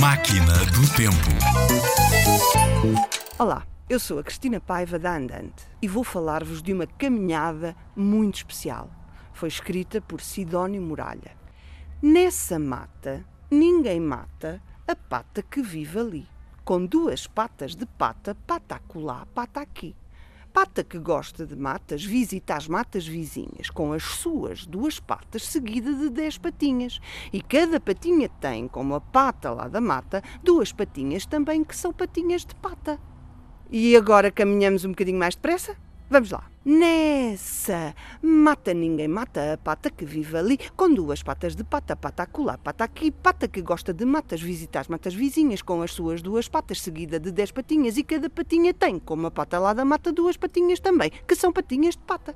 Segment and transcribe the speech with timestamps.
[0.00, 1.28] Máquina do Tempo.
[3.38, 8.36] Olá, eu sou a Cristina Paiva da Andante e vou falar-vos de uma caminhada muito
[8.36, 8.90] especial.
[9.34, 11.36] Foi escrita por Sidónio Muralha.
[12.00, 16.28] Nessa mata, ninguém mata a pata que vive ali,
[16.64, 19.94] com duas patas de pata, pata acolá, pata aqui.
[20.52, 25.92] Pata que gosta de matas visita as matas vizinhas com as suas duas patas seguida
[25.92, 26.98] de dez patinhas.
[27.32, 31.92] E cada patinha tem, como a pata lá da mata, duas patinhas também que são
[31.92, 32.98] patinhas de pata.
[33.70, 35.76] E agora caminhamos um bocadinho mais depressa?
[36.10, 36.42] Vamos lá.
[36.64, 42.24] Nessa mata ninguém mata a pata que vive ali, com duas patas de pata, pata
[42.24, 46.20] acolá, pata aqui, pata que gosta de matas, visita as matas vizinhas com as suas
[46.20, 49.84] duas patas, seguida de dez patinhas, e cada patinha tem, como a pata lá da
[49.84, 52.34] mata, duas patinhas também, que são patinhas de pata.